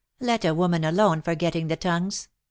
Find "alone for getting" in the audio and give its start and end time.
0.83-1.67